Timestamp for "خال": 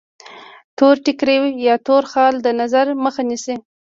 2.11-2.33